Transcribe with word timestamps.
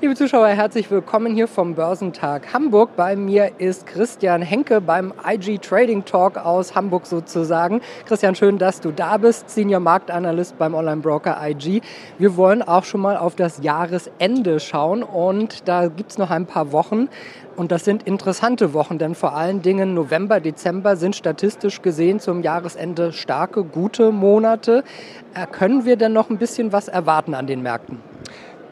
Liebe 0.00 0.14
Zuschauer, 0.14 0.46
herzlich 0.46 0.92
willkommen 0.92 1.34
hier 1.34 1.48
vom 1.48 1.74
Börsentag 1.74 2.54
Hamburg. 2.54 2.90
Bei 2.94 3.16
mir 3.16 3.50
ist 3.58 3.84
Christian 3.84 4.42
Henke 4.42 4.80
beim 4.80 5.12
IG 5.28 5.58
Trading 5.58 6.04
Talk 6.04 6.36
aus 6.36 6.76
Hamburg 6.76 7.04
sozusagen. 7.04 7.80
Christian, 8.06 8.36
schön, 8.36 8.58
dass 8.58 8.80
du 8.80 8.92
da 8.92 9.16
bist, 9.16 9.50
Senior 9.50 9.80
Marktanalyst 9.80 10.56
beim 10.56 10.74
Online-Broker 10.74 11.36
IG. 11.44 11.80
Wir 12.16 12.36
wollen 12.36 12.62
auch 12.62 12.84
schon 12.84 13.00
mal 13.00 13.16
auf 13.16 13.34
das 13.34 13.60
Jahresende 13.60 14.60
schauen 14.60 15.02
und 15.02 15.66
da 15.66 15.88
gibt 15.88 16.12
es 16.12 16.18
noch 16.18 16.30
ein 16.30 16.46
paar 16.46 16.70
Wochen. 16.70 17.08
Und 17.56 17.72
das 17.72 17.84
sind 17.84 18.04
interessante 18.04 18.74
Wochen, 18.74 18.98
denn 18.98 19.16
vor 19.16 19.34
allen 19.34 19.62
Dingen 19.62 19.94
November, 19.94 20.38
Dezember 20.38 20.94
sind 20.94 21.16
statistisch 21.16 21.82
gesehen 21.82 22.20
zum 22.20 22.44
Jahresende 22.44 23.12
starke, 23.12 23.64
gute 23.64 24.12
Monate. 24.12 24.84
Äh, 25.34 25.48
können 25.48 25.84
wir 25.84 25.96
denn 25.96 26.12
noch 26.12 26.30
ein 26.30 26.38
bisschen 26.38 26.70
was 26.70 26.86
erwarten 26.86 27.34
an 27.34 27.48
den 27.48 27.62
Märkten? 27.62 28.07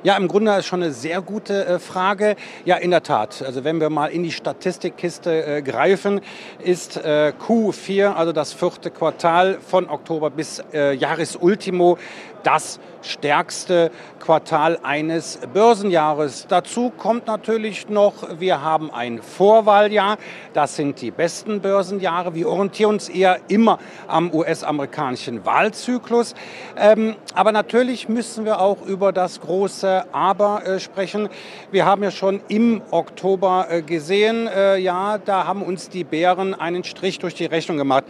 Ja, 0.07 0.17
im 0.17 0.29
Grunde 0.29 0.55
ist 0.55 0.67
schon 0.67 0.85
eine 0.85 0.93
sehr 0.93 1.21
gute 1.21 1.67
äh, 1.67 1.79
Frage. 1.81 2.37
Ja, 2.65 2.77
in 2.77 2.93
der 2.93 3.03
Tat. 3.03 3.43
Also 3.45 3.65
wenn 3.65 3.81
wir 3.81 3.91
mal 3.91 4.07
in 4.07 4.23
die 4.23 4.31
Statistikkiste 4.31 5.45
äh, 5.45 5.63
greifen, 5.63 6.21
ist 6.63 6.97
äh, 6.99 7.33
Q4, 7.45 8.15
also 8.15 8.31
das 8.31 8.53
vierte 8.53 8.93
Quartal 8.93 9.59
von 9.61 9.91
Oktober 9.91 10.31
bis 10.31 10.63
Jahresultimo, 10.73 11.99
das 12.47 12.79
stärkste 13.03 13.91
Quartal 14.21 14.79
eines 14.83 15.41
Börsenjahres. 15.53 16.47
Dazu 16.49 16.91
kommt 16.91 17.27
natürlich 17.27 17.89
noch, 17.89 18.39
wir 18.39 18.63
haben 18.63 18.91
ein 18.93 19.21
Vorwahljahr. 19.21 20.17
Das 20.53 20.77
sind 20.77 21.01
die 21.01 21.11
besten 21.11 21.61
Börsenjahre. 21.61 22.35
Wir 22.35 22.49
orientieren 22.49 22.91
uns 22.91 23.09
eher 23.09 23.39
immer 23.49 23.79
am 24.07 24.33
US-amerikanischen 24.33 25.45
Wahlzyklus. 25.45 26.35
Ähm, 26.77 27.17
aber 27.35 27.51
natürlich 27.51 28.09
müssen 28.09 28.45
wir 28.45 28.61
auch 28.61 28.83
über 28.83 29.13
das 29.13 29.41
große 29.41 30.05
Aber 30.13 30.65
äh, 30.65 30.79
sprechen. 30.79 31.29
Wir 31.73 31.85
haben 31.85 32.03
ja 32.05 32.13
schon 32.13 32.41
im 32.49 32.81
Oktober 32.93 33.67
äh, 33.71 33.83
gesehen, 33.83 34.47
äh, 34.47 34.77
ja, 34.79 35.19
da 35.19 35.47
haben 35.47 35.63
uns 35.63 35.89
die 35.89 36.05
Bären 36.05 36.55
einen 36.55 36.85
Strich 36.85 37.19
durch 37.19 37.35
die 37.35 37.47
Rechnung 37.47 37.77
gemacht 37.77 38.05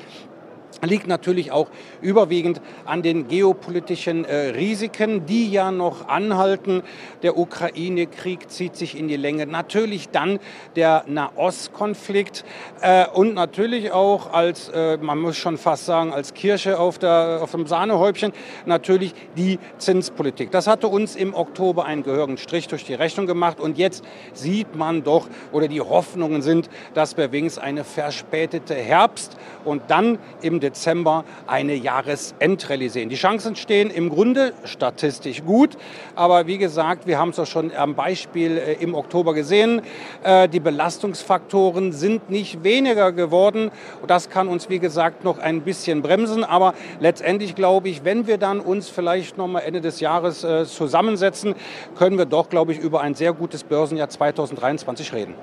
liegt 0.83 1.07
natürlich 1.07 1.53
auch 1.53 1.69
überwiegend 2.01 2.61
an 2.85 3.03
den 3.03 3.29
geopolitischen 3.29 4.25
äh, 4.25 4.49
Risiken, 4.49 5.27
die 5.27 5.51
ja 5.51 5.71
noch 5.71 6.09
anhalten. 6.09 6.83
Der 7.23 7.39
Ukraine-Krieg 7.39 8.51
zieht 8.51 8.77
sich 8.77 8.99
in 8.99 9.09
die 9.09 9.17
Länge. 9.17 9.47
Natürlich 9.47 10.11
dann 10.11 10.39
der 10.75 11.05
Nahostkonflikt 11.07 12.45
äh, 12.83 13.07
und 13.09 13.35
natürlich 13.35 13.93
auch 13.93 14.33
als, 14.33 14.69
äh, 14.69 14.99
man 14.99 15.19
muss 15.19 15.37
schon 15.37 15.57
fast 15.57 15.87
sagen, 15.87 16.13
als 16.13 16.35
Kirsche 16.35 16.79
auf, 16.79 16.99
der, 16.99 17.39
auf 17.43 17.53
dem 17.53 17.67
Sahnehäubchen, 17.67 18.33
natürlich 18.67 19.15
die 19.37 19.59
Zinspolitik. 19.79 20.51
Das 20.51 20.67
hatte 20.67 20.89
uns 20.89 21.17
im 21.17 21.35
Oktober 21.35 21.85
einen 21.85 22.03
gehörigen 22.03 22.37
Strich 22.37 22.69
durch 22.69 22.85
die 22.85 22.95
Rechnung 22.95 23.27
gemacht 23.27 23.61
und 23.61 23.79
jetzt 23.79 24.05
sieht 24.35 24.77
man 24.77 25.05
doch, 25.05 25.29
oder 25.53 25.69
die 25.69 25.81
Hoffnungen 25.81 26.43
sind, 26.43 26.69
dass 26.95 27.17
wir 27.17 27.33
wenigstens 27.33 27.63
eine 27.63 27.85
verspätete 27.85 28.75
Herbst 28.75 29.37
und 29.65 29.83
dann 29.89 30.19
im 30.43 30.61
Dezember 30.67 31.25
eine 31.47 31.75
Jahresendrallye 31.75 32.89
sehen. 32.89 33.09
Die 33.09 33.17
Chancen 33.17 33.55
stehen 33.56 33.91
im 33.91 34.09
Grunde 34.09 34.53
statistisch 34.64 35.45
gut, 35.45 35.77
aber 36.14 36.47
wie 36.47 36.59
gesagt, 36.59 37.06
wir 37.06 37.19
haben 37.19 37.31
es 37.31 37.39
auch 37.39 37.47
schon 37.47 37.72
am 37.75 37.95
Beispiel 37.95 38.59
äh, 38.59 38.72
im 38.75 38.94
Oktober 38.94 39.34
gesehen, 39.34 39.83
äh, 40.25 40.48
die 40.48 40.61
Belastungsfaktoren 40.61 41.92
sind 41.92 42.31
nicht 42.31 42.64
weniger 42.64 43.12
geworden. 43.12 43.70
Das 44.06 44.28
kann 44.28 44.48
uns, 44.48 44.69
wie 44.69 44.78
gesagt, 44.78 45.25
noch 45.25 45.39
ein 45.39 45.62
bisschen 45.62 46.03
bremsen, 46.03 46.42
aber 46.42 46.75
letztendlich 47.00 47.55
glaube 47.55 47.89
ich, 47.89 48.05
wenn 48.05 48.27
wir 48.27 48.39
dann 48.39 48.61
uns 48.61 48.89
vielleicht 48.89 49.39
noch 49.39 49.47
mal 49.47 49.61
Ende 49.61 49.81
des 49.81 50.00
Jahres 50.00 50.42
äh, 50.42 50.64
zusammensetzen, 50.64 51.55
können 51.97 52.19
wir 52.19 52.27
doch, 52.27 52.48
glaube 52.48 52.72
ich, 52.72 52.78
über 52.78 53.00
ein 53.00 53.14
sehr 53.14 53.33
gutes 53.33 53.62
Börsenjahr 53.62 54.09
2023 54.09 55.12
reden. 55.12 55.34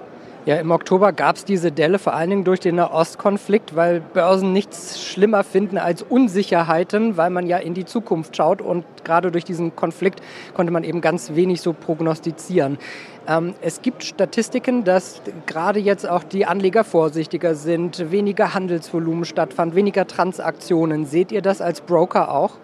Ja, 0.46 0.58
im 0.58 0.72
Oktober 0.72 1.14
gab 1.14 1.38
es 1.38 1.46
diese 1.46 1.72
Delle 1.72 2.00
vor 2.00 2.14
allen 2.14 2.30
Dingen 2.30 2.44
durch 2.44 2.60
den 2.60 2.76
Nahostkonflikt, 2.76 3.78
weil 3.78 4.02
Börsen 4.02 4.52
nichts 4.52 5.02
schlimmer 5.02 5.46
finden 5.46 5.78
als 5.78 6.02
Unsicherheiten, 6.02 7.16
weil 7.16 7.30
man 7.30 7.48
ja 7.48 7.60
in 7.60 7.74
die 7.74 7.86
Zukunft 7.86 8.36
schaut 8.36 8.62
und 8.62 8.84
gerade 9.06 9.32
durch 9.32 9.46
diesen 9.46 9.74
Konflikt 9.78 10.22
konnte 10.54 10.74
man 10.74 10.84
eben 10.84 11.00
ganz 11.00 11.34
wenig 11.36 11.62
so 11.62 11.72
prognostizieren. 11.72 12.78
Ähm, 13.26 13.54
es 13.62 13.82
gibt 13.82 14.04
Statistiken, 14.04 14.84
dass 14.84 15.22
gerade 15.46 15.80
jetzt 15.80 16.06
auch 16.10 16.24
die 16.24 16.46
Anleger 16.46 16.84
vorsichtiger 16.84 17.56
sind, 17.56 18.12
weniger 18.12 18.54
Handelsvolumen 18.54 19.24
stattfand, 19.24 19.76
weniger 19.76 20.08
Transaktionen. 20.08 21.06
Seht 21.06 21.32
ihr 21.32 21.42
das 21.42 21.62
als 21.62 21.80
Broker 21.80 22.30
auch? 22.30 22.58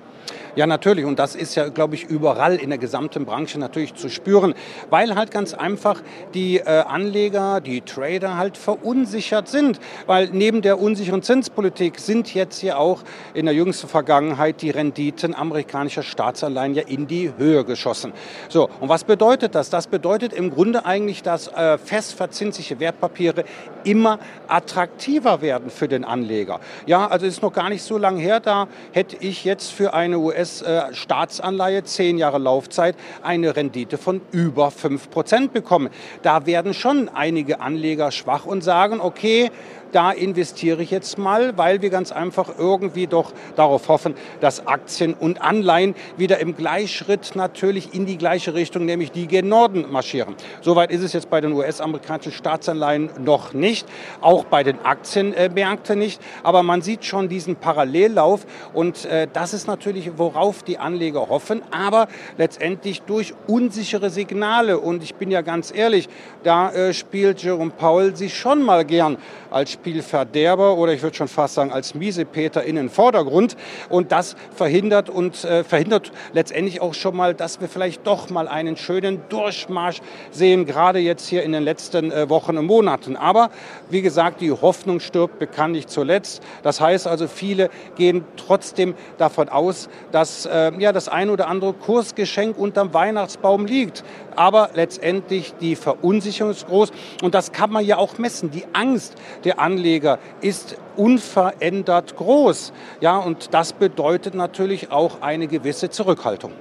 Ja, 0.59 0.67
natürlich. 0.67 1.05
Und 1.05 1.19
das 1.19 1.35
ist 1.35 1.55
ja, 1.55 1.69
glaube 1.69 1.95
ich, 1.95 2.03
überall 2.03 2.57
in 2.57 2.67
der 2.67 2.77
gesamten 2.77 3.23
Branche 3.23 3.57
natürlich 3.57 3.95
zu 3.95 4.09
spüren, 4.09 4.53
weil 4.89 5.15
halt 5.15 5.31
ganz 5.31 5.53
einfach 5.53 6.01
die 6.33 6.57
äh, 6.57 6.81
Anleger, 6.81 7.61
die 7.61 7.79
Trader 7.79 8.35
halt 8.35 8.57
verunsichert 8.57 9.47
sind. 9.47 9.79
Weil 10.05 10.27
neben 10.33 10.61
der 10.61 10.81
unsicheren 10.81 11.23
Zinspolitik 11.23 11.97
sind 11.97 12.33
jetzt 12.33 12.59
hier 12.59 12.77
auch 12.77 13.03
in 13.33 13.45
der 13.45 13.55
jüngsten 13.55 13.87
Vergangenheit 13.87 14.61
die 14.61 14.69
Renditen 14.69 15.33
amerikanischer 15.33 16.03
Staatsanleihen 16.03 16.73
ja 16.73 16.83
in 16.85 17.07
die 17.07 17.31
Höhe 17.37 17.63
geschossen. 17.63 18.11
So, 18.49 18.69
und 18.81 18.89
was 18.89 19.05
bedeutet 19.05 19.55
das? 19.55 19.69
Das 19.69 19.87
bedeutet 19.87 20.33
im 20.33 20.49
Grunde 20.49 20.85
eigentlich, 20.85 21.23
dass 21.23 21.47
äh, 21.47 21.77
festverzinsliche 21.77 22.81
Wertpapiere 22.81 23.45
immer 23.85 24.19
attraktiver 24.49 25.41
werden 25.41 25.69
für 25.69 25.87
den 25.87 26.03
Anleger. 26.03 26.59
Ja, 26.85 27.07
also 27.07 27.25
ist 27.25 27.41
noch 27.41 27.53
gar 27.53 27.69
nicht 27.69 27.83
so 27.83 27.97
lange 27.97 28.19
her, 28.19 28.41
da 28.41 28.67
hätte 28.91 29.15
ich 29.21 29.45
jetzt 29.45 29.71
für 29.71 29.93
eine 29.93 30.19
US-Staatsanleihe, 30.49 31.83
zehn 31.83 32.17
Jahre 32.17 32.37
Laufzeit, 32.37 32.95
eine 33.23 33.55
Rendite 33.55 33.97
von 33.97 34.21
über 34.31 34.71
5 34.71 35.09
Prozent 35.09 35.53
bekommen. 35.53 35.89
Da 36.21 36.45
werden 36.45 36.73
schon 36.73 37.09
einige 37.09 37.61
Anleger 37.61 38.11
schwach 38.11 38.45
und 38.45 38.63
sagen, 38.63 38.99
okay, 39.01 39.51
da 39.91 40.11
investiere 40.11 40.81
ich 40.81 40.91
jetzt 40.91 41.17
mal, 41.17 41.57
weil 41.57 41.81
wir 41.81 41.89
ganz 41.89 42.11
einfach 42.11 42.49
irgendwie 42.57 43.07
doch 43.07 43.31
darauf 43.55 43.87
hoffen, 43.87 44.15
dass 44.39 44.67
Aktien 44.67 45.13
und 45.13 45.41
Anleihen 45.41 45.95
wieder 46.17 46.39
im 46.39 46.55
Gleichschritt 46.55 47.35
natürlich 47.35 47.93
in 47.93 48.05
die 48.05 48.17
gleiche 48.17 48.53
Richtung, 48.53 48.85
nämlich 48.85 49.11
die 49.11 49.27
gen 49.27 49.49
Norden 49.49 49.91
marschieren. 49.91 50.35
Soweit 50.61 50.91
ist 50.91 51.03
es 51.03 51.13
jetzt 51.13 51.29
bei 51.29 51.41
den 51.41 51.53
US-amerikanischen 51.53 52.31
Staatsanleihen 52.31 53.09
noch 53.19 53.53
nicht, 53.53 53.87
auch 54.21 54.45
bei 54.45 54.63
den 54.63 54.79
Aktienmärkten 54.83 55.97
nicht, 55.97 56.21
aber 56.43 56.63
man 56.63 56.81
sieht 56.81 57.05
schon 57.05 57.29
diesen 57.29 57.55
Parallellauf 57.55 58.45
und 58.73 59.05
äh, 59.05 59.27
das 59.31 59.53
ist 59.53 59.67
natürlich, 59.67 60.17
worauf 60.17 60.63
die 60.63 60.77
Anleger 60.77 61.29
hoffen, 61.29 61.61
aber 61.71 62.07
letztendlich 62.37 63.01
durch 63.03 63.33
unsichere 63.47 64.09
Signale. 64.09 64.79
Und 64.79 65.03
ich 65.03 65.15
bin 65.15 65.31
ja 65.31 65.41
ganz 65.41 65.73
ehrlich, 65.73 66.09
da 66.43 66.71
äh, 66.71 66.93
spielt 66.93 67.41
Jerome 67.41 67.71
Powell 67.71 68.15
sich 68.15 68.37
schon 68.37 68.63
mal 68.63 68.85
gern 68.85 69.17
als 69.51 69.78
Spielverderber 69.79 70.75
oder 70.75 70.91
ich 70.91 71.01
würde 71.01 71.15
schon 71.15 71.29
fast 71.29 71.53
sagen 71.55 71.71
als 71.71 71.95
Miesepeter 71.95 72.63
in 72.63 72.75
den 72.75 72.89
Vordergrund. 72.89 73.55
Und 73.87 74.11
das 74.11 74.35
verhindert 74.53 75.09
und 75.09 75.45
äh, 75.45 75.63
verhindert 75.63 76.11
letztendlich 76.33 76.81
auch 76.81 76.93
schon 76.93 77.15
mal, 77.15 77.33
dass 77.33 77.61
wir 77.61 77.69
vielleicht 77.69 78.05
doch 78.05 78.29
mal 78.29 78.49
einen 78.49 78.75
schönen 78.75 79.21
Durchmarsch 79.29 79.99
sehen, 80.31 80.65
gerade 80.65 80.99
jetzt 80.99 81.27
hier 81.27 81.43
in 81.43 81.53
den 81.53 81.63
letzten 81.63 82.11
äh, 82.11 82.29
Wochen 82.29 82.57
und 82.57 82.65
Monaten. 82.65 83.15
Aber 83.15 83.51
wie 83.89 84.01
gesagt, 84.01 84.41
die 84.41 84.51
Hoffnung 84.51 84.99
stirbt 84.99 85.39
bekanntlich 85.39 85.87
zuletzt. 85.87 86.43
Das 86.61 86.81
heißt 86.81 87.07
also, 87.07 87.27
viele 87.27 87.69
gehen 87.95 88.25
trotzdem 88.35 88.95
davon 89.17 89.47
aus, 89.47 89.87
dass 90.11 90.45
äh, 90.45 90.73
ja, 90.77 90.91
das 90.91 91.07
ein 91.07 91.29
oder 91.29 91.47
andere 91.47 91.71
Kursgeschenk 91.71 92.57
unterm 92.57 92.93
Weihnachtsbaum 92.93 93.65
liegt. 93.65 94.03
Aber 94.35 94.71
letztendlich 94.73 95.53
die 95.59 95.75
Verunsicherung 95.75 96.51
ist 96.51 96.67
groß 96.67 96.91
und 97.21 97.33
das 97.33 97.51
kann 97.51 97.71
man 97.71 97.85
ja 97.85 97.97
auch 97.97 98.17
messen. 98.17 98.51
Die 98.51 98.63
Angst 98.73 99.15
der 99.43 99.59
Anleger 99.69 100.17
ist 100.41 100.77
unverändert 100.95 102.15
groß. 102.15 102.73
Ja, 103.01 103.17
und 103.17 103.53
das 103.53 103.73
bedeutet 103.73 104.33
natürlich 104.33 104.91
auch 104.91 105.21
eine 105.21 105.47
gewisse 105.47 105.89
Zurückhaltung. 105.89 106.51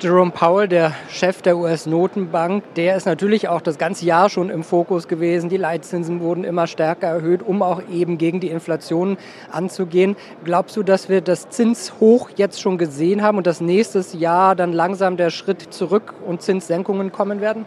Jerome 0.00 0.32
Powell, 0.32 0.66
der 0.66 0.92
Chef 1.08 1.42
der 1.42 1.56
US-Notenbank, 1.56 2.74
der 2.74 2.96
ist 2.96 3.06
natürlich 3.06 3.48
auch 3.48 3.60
das 3.60 3.78
ganze 3.78 4.04
Jahr 4.04 4.28
schon 4.28 4.50
im 4.50 4.64
Fokus 4.64 5.06
gewesen. 5.06 5.48
Die 5.48 5.56
Leitzinsen 5.56 6.20
wurden 6.20 6.42
immer 6.42 6.66
stärker 6.66 7.06
erhöht, 7.06 7.40
um 7.40 7.62
auch 7.62 7.80
eben 7.88 8.18
gegen 8.18 8.40
die 8.40 8.48
Inflation 8.48 9.16
anzugehen. 9.52 10.16
Glaubst 10.44 10.76
du, 10.76 10.82
dass 10.82 11.08
wir 11.08 11.20
das 11.20 11.50
Zinshoch 11.50 12.30
jetzt 12.34 12.60
schon 12.60 12.78
gesehen 12.78 13.22
haben 13.22 13.38
und 13.38 13.46
dass 13.46 13.60
nächstes 13.60 14.12
Jahr 14.12 14.56
dann 14.56 14.72
langsam 14.72 15.16
der 15.16 15.30
Schritt 15.30 15.72
zurück 15.72 16.14
und 16.26 16.42
Zinssenkungen 16.42 17.12
kommen 17.12 17.40
werden? 17.40 17.64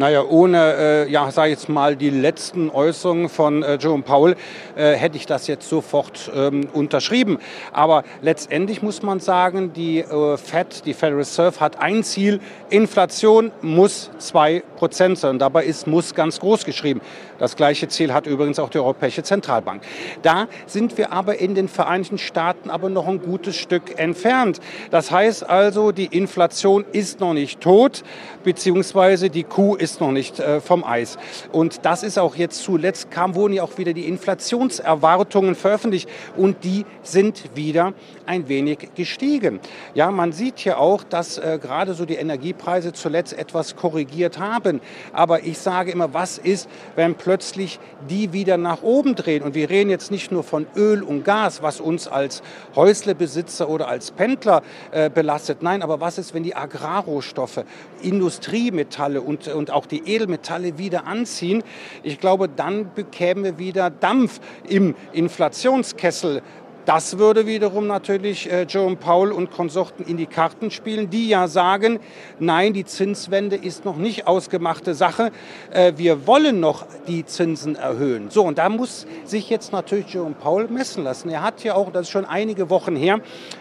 Naja, 0.00 0.24
ohne, 0.24 0.76
äh, 0.78 1.10
ja, 1.10 1.30
sage 1.30 1.52
ich 1.52 1.58
jetzt 1.58 1.68
mal, 1.68 1.94
die 1.94 2.08
letzten 2.08 2.70
Äußerungen 2.70 3.28
von 3.28 3.62
äh, 3.62 3.76
Jerome 3.78 4.02
Powell 4.02 4.34
äh, 4.74 4.94
hätte 4.94 5.18
ich 5.18 5.26
das 5.26 5.46
jetzt 5.46 5.68
sofort 5.68 6.32
ähm, 6.34 6.68
unterschrieben. 6.72 7.36
Aber 7.70 8.04
letztendlich 8.22 8.80
muss 8.80 9.02
man 9.02 9.20
sagen, 9.20 9.74
die 9.74 9.98
äh, 9.98 10.38
Fed, 10.38 10.86
die 10.86 10.94
Federal 10.94 11.18
Reserve, 11.18 11.60
hat 11.60 11.82
ein 11.82 12.02
Ziel, 12.02 12.40
Inflation 12.70 13.52
muss 13.60 14.10
2 14.16 14.62
Prozent, 14.76 15.18
sondern 15.18 15.38
dabei 15.38 15.66
ist 15.66 15.86
muss 15.86 16.14
ganz 16.14 16.40
groß 16.40 16.64
geschrieben. 16.64 17.02
Das 17.38 17.56
gleiche 17.56 17.88
Ziel 17.88 18.14
hat 18.14 18.26
übrigens 18.26 18.58
auch 18.58 18.70
die 18.70 18.78
Europäische 18.78 19.22
Zentralbank. 19.22 19.82
Da 20.22 20.46
sind 20.66 20.96
wir 20.96 21.12
aber 21.12 21.40
in 21.40 21.54
den 21.54 21.68
Vereinigten 21.68 22.16
Staaten 22.16 22.70
aber 22.70 22.88
noch 22.88 23.06
ein 23.06 23.20
gutes 23.20 23.56
Stück 23.56 23.98
entfernt. 23.98 24.60
Das 24.90 25.10
heißt 25.10 25.48
also, 25.48 25.92
die 25.92 26.06
Inflation 26.06 26.86
ist 26.92 27.20
noch 27.20 27.34
nicht 27.34 27.60
tot, 27.60 28.02
beziehungsweise 28.44 29.28
die 29.28 29.44
Kuh 29.44 29.74
ist 29.74 29.89
noch 29.98 30.12
nicht 30.12 30.38
äh, 30.38 30.60
vom 30.60 30.84
Eis. 30.84 31.18
Und 31.50 31.84
das 31.84 32.04
ist 32.04 32.18
auch 32.18 32.36
jetzt 32.36 32.62
zuletzt 32.62 33.10
kam, 33.10 33.34
wurden 33.34 33.54
ja 33.54 33.64
auch 33.64 33.78
wieder 33.78 33.92
die 33.92 34.06
Inflationserwartungen 34.06 35.56
veröffentlicht 35.56 36.08
und 36.36 36.62
die 36.62 36.84
sind 37.02 37.56
wieder 37.56 37.94
ein 38.26 38.48
wenig 38.48 38.90
gestiegen. 38.94 39.58
Ja, 39.94 40.10
man 40.12 40.32
sieht 40.32 40.58
hier 40.58 40.78
auch, 40.78 41.02
dass 41.02 41.38
äh, 41.38 41.58
gerade 41.60 41.94
so 41.94 42.04
die 42.04 42.14
Energiepreise 42.14 42.92
zuletzt 42.92 43.32
etwas 43.32 43.74
korrigiert 43.74 44.38
haben. 44.38 44.80
Aber 45.12 45.42
ich 45.42 45.58
sage 45.58 45.90
immer, 45.90 46.14
was 46.14 46.38
ist, 46.38 46.68
wenn 46.94 47.14
plötzlich 47.14 47.80
die 48.08 48.32
wieder 48.32 48.56
nach 48.56 48.82
oben 48.82 49.14
drehen? 49.14 49.42
Und 49.42 49.54
wir 49.54 49.70
reden 49.70 49.90
jetzt 49.90 50.10
nicht 50.10 50.30
nur 50.30 50.44
von 50.44 50.66
Öl 50.76 51.02
und 51.02 51.24
Gas, 51.24 51.62
was 51.62 51.80
uns 51.80 52.06
als 52.06 52.42
Häuslebesitzer 52.76 53.68
oder 53.68 53.88
als 53.88 54.10
Pendler 54.10 54.62
äh, 54.90 55.10
belastet. 55.10 55.62
Nein, 55.62 55.82
aber 55.82 56.00
was 56.00 56.18
ist, 56.18 56.34
wenn 56.34 56.42
die 56.42 56.54
Agrarrohstoffe, 56.54 57.64
Industriemetalle 58.02 59.20
und, 59.20 59.48
und 59.48 59.70
auch 59.70 59.79
die 59.86 60.02
Edelmetalle 60.06 60.78
wieder 60.78 61.06
anziehen? 61.06 61.62
Ich 62.02 62.20
glaube, 62.20 62.48
dann 62.48 62.92
bekämen 62.94 63.44
wir 63.44 63.58
wieder 63.58 63.90
Dampf 63.90 64.40
im 64.68 64.94
Inflationskessel 65.12 66.42
das 66.86 67.18
würde 67.18 67.46
wiederum 67.46 67.86
natürlich 67.86 68.50
äh, 68.50 68.66
Jerome 68.68 68.96
Powell 68.96 69.32
und 69.32 69.50
Konsorten 69.50 70.04
in 70.04 70.16
die 70.16 70.26
Karten 70.26 70.70
spielen, 70.70 71.10
die 71.10 71.28
ja 71.28 71.46
sagen, 71.46 72.00
nein, 72.38 72.72
die 72.72 72.84
Zinswende 72.84 73.56
ist 73.56 73.84
noch 73.84 73.96
nicht 73.96 74.26
ausgemachte 74.26 74.94
Sache. 74.94 75.30
Äh, 75.70 75.92
wir 75.96 76.26
wollen 76.26 76.60
noch 76.60 76.86
die 77.06 77.24
Zinsen 77.26 77.76
erhöhen. 77.76 78.30
So, 78.30 78.44
und 78.44 78.58
da 78.58 78.68
muss 78.68 79.06
sich 79.24 79.50
jetzt 79.50 79.72
natürlich 79.72 80.12
Jerome 80.12 80.34
Powell 80.34 80.68
messen 80.68 81.04
lassen. 81.04 81.28
Er 81.28 81.42
hat 81.42 81.62
ja 81.64 81.74
auch, 81.74 81.92
das 81.92 82.02
ist 82.02 82.10
schon 82.10 82.24
einige 82.24 82.70
Wochen 82.70 82.96
her, 82.96 83.20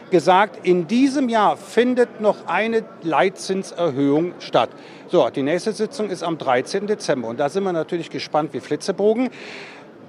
gesagt, 0.10 0.66
in 0.66 0.88
diesem 0.88 1.30
Jahr 1.30 1.58
findet 1.58 2.22
noch 2.22 2.48
eine 2.48 2.84
Leitzinserhöhung 3.04 4.34
statt. 4.40 4.70
So, 5.08 5.28
die 5.30 5.44
nächste 5.44 5.74
Sitzung 5.74 6.10
ist 6.10 6.24
am 6.24 6.38
13. 6.38 6.88
Dezember 6.88 7.28
und 7.28 7.40
da 7.40 7.50
sind 7.50 7.64
wir 7.64 7.74
natürlich 7.74 8.10
gespannt 8.10 8.54
wie 8.54 8.60
Flitzebogen. 8.60 9.30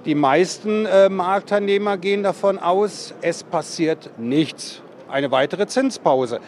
Die 0.05 0.15
meisten 0.15 0.87
äh, 0.87 1.09
Marktteilnehmer 1.09 1.95
gehen 1.97 2.23
davon 2.23 2.57
aus, 2.57 3.13
es 3.21 3.43
passiert 3.43 4.09
nichts. 4.17 4.81
Eine 5.07 5.29
weitere 5.29 5.67
Zinspause. 5.67 6.39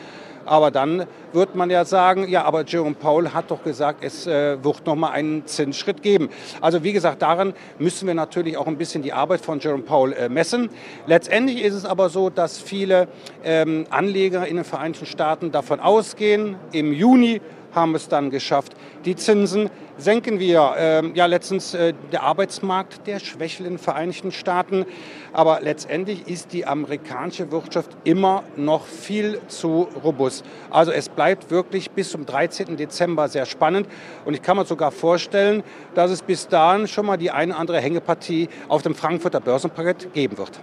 Aber 0.45 0.71
dann 0.71 1.05
wird 1.33 1.53
man 1.55 1.69
ja 1.69 1.85
sagen, 1.85 2.27
ja, 2.27 2.45
aber 2.45 2.65
Jerome 2.65 2.95
Powell 2.95 3.29
hat 3.29 3.51
doch 3.51 3.63
gesagt, 3.63 4.03
es 4.03 4.25
äh, 4.25 4.61
wird 4.63 4.88
noch 4.88 4.95
mal 4.95 5.11
einen 5.11 5.45
Zinsschritt 5.45 6.01
geben. 6.01 6.29
Also 6.61 6.83
wie 6.83 6.94
gesagt, 6.94 7.21
daran 7.21 7.53
müssen 7.77 8.07
wir 8.07 8.15
natürlich 8.15 8.57
auch 8.57 8.65
ein 8.65 8.77
bisschen 8.77 9.03
die 9.03 9.13
Arbeit 9.13 9.41
von 9.41 9.59
Jerome 9.59 9.83
Powell 9.83 10.13
äh, 10.13 10.29
messen. 10.29 10.69
Letztendlich 11.06 11.61
ist 11.61 11.75
es 11.75 11.85
aber 11.85 12.09
so, 12.09 12.31
dass 12.31 12.59
viele 12.59 13.07
ähm, 13.44 13.85
Anleger 13.91 14.47
in 14.47 14.56
den 14.56 14.65
Vereinigten 14.65 15.06
Staaten 15.06 15.51
davon 15.51 15.79
ausgehen, 15.79 16.56
im 16.71 16.91
Juni 16.91 17.39
haben 17.73 17.95
es 17.95 18.07
dann 18.07 18.29
geschafft. 18.29 18.73
Die 19.05 19.15
Zinsen 19.15 19.69
senken 19.97 20.39
wir. 20.39 20.73
Ähm, 20.77 21.13
ja, 21.15 21.25
letztens 21.25 21.73
äh, 21.73 21.93
der 22.11 22.23
Arbeitsmarkt, 22.23 23.05
der 23.07 23.19
schwächelt 23.19 23.67
in 23.67 23.75
den 23.75 23.79
Vereinigten 23.79 24.31
Staaten. 24.31 24.85
Aber 25.31 25.61
letztendlich 25.61 26.27
ist 26.27 26.53
die 26.53 26.65
amerikanische 26.65 27.51
Wirtschaft 27.51 27.91
immer 28.03 28.43
noch 28.55 28.85
viel 28.85 29.39
zu 29.47 29.87
robust. 30.03 30.45
Also 30.69 30.91
es 30.91 31.09
bleibt 31.09 31.51
wirklich 31.51 31.91
bis 31.91 32.11
zum 32.11 32.25
13. 32.25 32.77
Dezember 32.77 33.27
sehr 33.27 33.45
spannend. 33.45 33.87
Und 34.25 34.33
ich 34.33 34.41
kann 34.41 34.57
mir 34.57 34.65
sogar 34.65 34.91
vorstellen, 34.91 35.63
dass 35.95 36.11
es 36.11 36.21
bis 36.21 36.47
dahin 36.47 36.87
schon 36.87 37.05
mal 37.05 37.17
die 37.17 37.31
eine 37.31 37.53
oder 37.53 37.59
andere 37.59 37.79
Hängepartie 37.81 38.49
auf 38.67 38.81
dem 38.81 38.95
Frankfurter 38.95 39.39
Börsenparkett 39.39 40.13
geben 40.13 40.37
wird. 40.37 40.59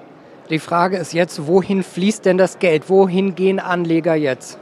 Die 0.50 0.58
Frage 0.58 0.96
ist 0.96 1.12
jetzt, 1.12 1.46
wohin 1.46 1.84
fließt 1.84 2.24
denn 2.24 2.36
das 2.36 2.58
Geld? 2.58 2.88
Wohin 2.88 3.36
gehen 3.36 3.60
Anleger 3.60 4.16
jetzt? 4.16 4.58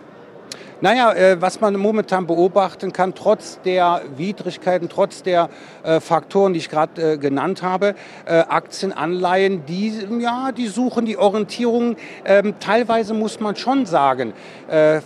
Naja, 0.81 1.13
äh, 1.13 1.43
was 1.43 1.61
man 1.61 1.75
momentan 1.75 2.29
beobachten 2.29 2.93
kann, 2.93 3.13
trotz 3.13 3.61
der 3.65 4.03
Widrigkeiten, 4.17 4.89
trotz 4.89 5.25
der 5.25 5.51
äh, 5.83 5.99
Faktoren, 5.99 6.53
die 6.53 6.61
ich 6.61 6.69
gerade 6.69 7.15
äh, 7.15 7.19
genannt 7.19 7.63
habe, 7.63 7.97
äh, 8.27 8.45
Aktien, 8.49 8.93
Anleihen, 8.93 9.67
die, 9.67 9.93
ja, 10.21 10.53
die 10.53 10.69
suchen 10.69 11.05
die 11.05 11.17
Orientierung, 11.17 11.97
ähm, 12.25 12.55
teilweise 12.61 13.13
muss 13.13 13.41
man 13.41 13.57
schon 13.57 13.87
sagen, 13.87 14.33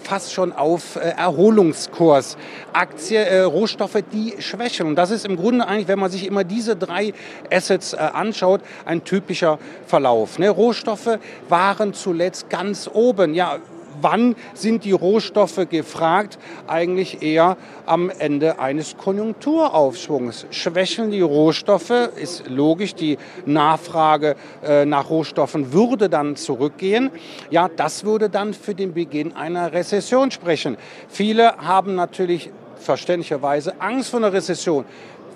fast 0.03 0.33
schon 0.33 0.53
auf 0.53 0.97
Erholungskurs. 0.97 2.37
Aktien, 2.73 3.45
Rohstoffe, 3.45 3.99
die 4.13 4.35
schwächen. 4.41 4.89
Und 4.89 4.97
das 4.97 5.13
ist 5.13 5.25
im 5.25 5.37
Grunde 5.37 5.69
eigentlich, 5.69 5.87
wenn 5.87 6.01
man 6.01 6.11
sich 6.11 6.27
immer 6.27 6.43
diese 6.43 6.75
drei 6.75 7.15
Assets 7.49 7.95
anschaut, 7.95 8.61
ein 8.85 9.05
typischer 9.05 9.61
Verlauf. 9.87 10.41
Ne? 10.41 10.51
Rohstoffe 10.51 11.19
waren 11.49 11.95
zuletzt 11.95 12.51
ganz 12.51 12.91
oben. 12.93 13.35
Ja, 13.35 13.59
wann 14.03 14.37
sind 14.55 14.85
die 14.85 14.93
Rohstoffe 14.93 15.69
gefragt? 15.69 16.39
Eigentlich 16.67 17.23
eher 17.23 17.57
am 17.87 18.11
Ende 18.11 18.59
eines 18.59 18.97
Konjunkturaufschwungs. 18.97 20.47
Schwächeln 20.51 21.11
die 21.11 21.21
Rohstoffe, 21.21 21.91
ist 21.91 22.49
logisch, 22.49 22.95
die 22.95 23.19
Nachfrage 23.47 24.37
äh, 24.63 24.85
nach 24.85 25.11
Rohstoffen 25.11 25.73
würde 25.73 26.09
dann 26.09 26.37
zurückgehen. 26.37 27.11
Ja, 27.51 27.69
das 27.69 28.05
würde 28.05 28.29
dann 28.29 28.55
für 28.55 28.75
den 28.75 28.95
Beginn 28.95 29.35
einer 29.35 29.73
Rezession 29.73 30.31
sprechen. 30.31 30.77
Viele 31.09 31.57
haben 31.57 31.95
natürlich 31.95 32.51
verständlicherweise 32.77 33.81
Angst 33.81 34.11
vor 34.11 34.21
einer 34.21 34.33
Rezession. 34.33 34.85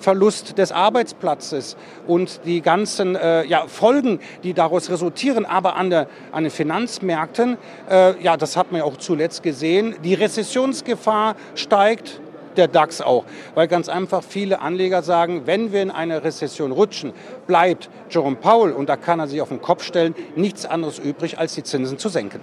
Verlust 0.01 0.59
des 0.59 0.73
Arbeitsplatzes 0.73 1.77
und 2.07 2.41
die 2.45 2.61
ganzen 2.61 3.17
äh, 3.17 3.45
ja, 3.45 3.67
Folgen, 3.67 4.21
die 4.43 4.55
daraus 4.55 4.91
resultieren, 4.91 5.45
aber 5.45 5.77
an, 5.77 5.91
der, 5.91 6.09
an 6.33 6.45
den 6.45 6.51
Finanzmärkten, 6.51 7.59
äh, 7.91 8.21
ja, 8.23 8.37
das 8.37 8.57
hat 8.57 8.73
man 8.73 8.81
ja 8.81 8.85
auch 8.85 8.97
zuletzt 8.97 9.43
gesehen, 9.43 9.97
die 10.03 10.15
Rezessionsgefahr 10.15 11.37
steigt, 11.55 12.21
der 12.57 12.69
DAX 12.69 13.01
auch. 13.01 13.25
Weil 13.55 13.69
ganz 13.69 13.89
einfach 13.89 14.23
viele 14.23 14.61
Anleger 14.61 15.03
sagen, 15.03 15.43
wenn 15.45 15.73
wir 15.73 15.83
in 15.83 15.91
eine 15.91 16.25
Rezession 16.25 16.73
rutschen, 16.73 17.13
bleibt 17.47 17.89
Jerome 18.11 18.37
Powell, 18.37 18.73
und 18.73 18.89
da 18.89 18.97
kann 18.97 19.21
er 19.21 19.29
sich 19.29 19.41
auf 19.41 19.49
den 19.49 19.61
Kopf 19.61 19.85
stellen, 19.85 20.15
nichts 20.35 20.67
anderes 20.67 20.99
übrig, 20.99 21.39
als 21.39 21.55
die 21.55 21.63
Zinsen 21.63 21.99
zu 21.99 22.09
senken. 22.09 22.41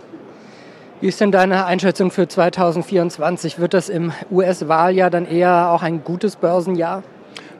Wie 1.01 1.07
ist 1.07 1.19
denn 1.19 1.31
deine 1.31 1.65
Einschätzung 1.65 2.11
für 2.11 2.27
2024? 2.27 3.59
Wird 3.59 3.73
das 3.73 3.89
im 3.89 4.13
US-Wahljahr 4.31 5.09
dann 5.09 5.25
eher 5.25 5.69
auch 5.71 5.81
ein 5.81 6.03
gutes 6.03 6.37
Börsenjahr? 6.37 7.03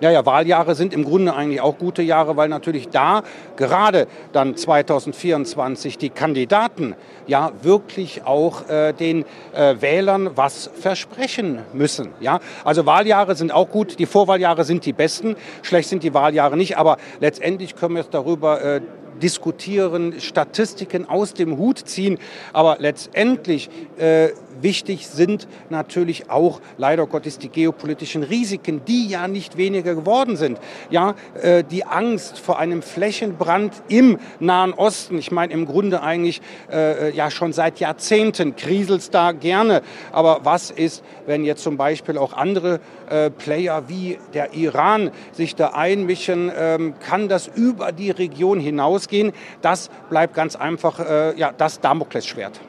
Ja, 0.03 0.11
ja, 0.11 0.25
Wahljahre 0.25 0.75
sind 0.75 0.93
im 0.93 1.05
Grunde 1.05 1.33
eigentlich 1.33 1.61
auch 1.61 1.77
gute 1.77 2.01
Jahre, 2.01 2.35
weil 2.35 2.49
natürlich 2.49 2.89
da 2.89 3.23
gerade 3.55 4.07
dann 4.33 4.57
2024 4.57 5.97
die 5.97 6.09
Kandidaten 6.09 6.95
ja 7.25 7.53
wirklich 7.61 8.25
auch 8.25 8.67
äh, 8.67 8.91
den 8.91 9.23
äh, 9.53 9.75
Wählern 9.79 10.31
was 10.35 10.69
versprechen 10.77 11.59
müssen. 11.71 12.09
Ja, 12.19 12.41
also 12.65 12.85
Wahljahre 12.85 13.35
sind 13.35 13.53
auch 13.53 13.69
gut, 13.69 13.97
die 13.97 14.05
Vorwahljahre 14.05 14.65
sind 14.65 14.85
die 14.85 14.91
besten, 14.91 15.37
schlecht 15.61 15.87
sind 15.87 16.03
die 16.03 16.13
Wahljahre 16.13 16.57
nicht, 16.57 16.77
aber 16.77 16.97
letztendlich 17.21 17.77
können 17.77 17.95
wir 17.95 18.01
jetzt 18.01 18.13
darüber 18.13 18.61
äh, 18.61 18.81
diskutieren, 19.23 20.19
Statistiken 20.19 21.09
aus 21.09 21.33
dem 21.33 21.57
Hut 21.57 21.79
ziehen. 21.79 22.19
Aber 22.51 22.77
letztendlich 22.79 23.69
äh, 23.97 24.29
wichtig 24.61 25.07
sind 25.07 25.47
natürlich 25.69 26.29
auch 26.29 26.59
leider 26.77 27.07
Gottes 27.07 27.37
die 27.37 27.49
geopolitischen 27.49 28.23
Risiken, 28.23 28.83
die 28.85 29.07
ja 29.07 29.27
nicht 29.27 29.57
weniger 29.57 29.95
geworden 29.95 30.35
sind. 30.35 30.59
Ja, 30.89 31.15
äh, 31.41 31.63
die 31.63 31.85
Angst 31.85 32.39
vor 32.39 32.59
einem 32.59 32.81
Flächenbrand 32.81 33.73
im 33.87 34.19
Nahen 34.39 34.73
Osten. 34.73 35.17
Ich 35.17 35.31
meine 35.31 35.53
im 35.53 35.65
Grunde 35.65 36.03
eigentlich 36.03 36.41
äh, 36.71 37.15
ja 37.15 37.31
schon 37.31 37.53
seit 37.53 37.79
Jahrzehnten 37.79 38.55
kriselt 38.55 39.13
da 39.13 39.31
gerne. 39.31 39.81
Aber 40.11 40.41
was 40.43 40.69
ist, 40.71 41.03
wenn 41.25 41.43
jetzt 41.43 41.63
zum 41.63 41.77
Beispiel 41.77 42.17
auch 42.17 42.33
andere 42.33 42.79
äh, 43.09 43.29
Player 43.29 43.83
wie 43.87 44.17
der 44.33 44.53
Iran 44.53 45.11
sich 45.31 45.55
da 45.55 45.69
einmischen? 45.69 46.51
Ähm, 46.55 46.95
kann 46.99 47.29
das 47.29 47.47
über 47.47 47.91
die 47.91 48.11
Region 48.11 48.59
hinausgehen? 48.59 49.12
Das 49.61 49.89
bleibt 50.09 50.33
ganz 50.33 50.55
einfach 50.55 50.99
äh, 50.99 51.37
ja 51.37 51.51
das 51.55 51.79
Damoklesschwert 51.79 52.59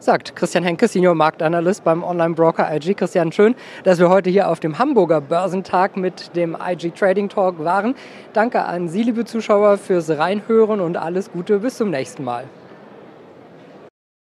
sagt 0.00 0.36
Christian 0.36 0.64
Henke, 0.64 0.88
Senior 0.88 1.14
Marktanalyst 1.14 1.84
beim 1.84 2.02
Online-Broker 2.02 2.74
IG. 2.74 2.94
Christian, 2.94 3.32
schön, 3.32 3.54
dass 3.84 3.98
wir 3.98 4.08
heute 4.08 4.30
hier 4.30 4.48
auf 4.48 4.60
dem 4.60 4.78
Hamburger 4.78 5.20
Börsentag 5.20 5.96
mit 5.96 6.34
dem 6.36 6.56
IG 6.60 6.90
Trading 6.90 7.28
Talk 7.28 7.58
waren. 7.58 7.94
Danke 8.32 8.64
an 8.64 8.88
Sie, 8.88 9.02
liebe 9.02 9.24
Zuschauer, 9.24 9.78
fürs 9.78 10.10
Reinhören 10.10 10.80
und 10.80 10.96
alles 10.96 11.30
Gute. 11.32 11.58
Bis 11.58 11.76
zum 11.76 11.90
nächsten 11.90 12.24
Mal. 12.24 12.44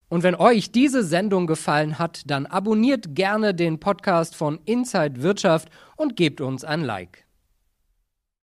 Und 0.09 0.23
wenn 0.23 0.37
euch 0.37 0.71
diese 0.71 1.02
Sendung 1.02 1.47
gefallen 1.47 1.99
hat, 1.99 2.23
dann 2.26 2.47
abonniert 2.47 3.14
gerne 3.14 3.54
den 3.54 3.80
Podcast 3.80 4.37
von 4.37 4.61
Inside 4.64 5.23
Wirtschaft 5.23 5.68
und 5.97 6.16
gebt 6.16 6.40
uns 6.40 6.64
ein 6.64 6.83
Like. 6.83 7.25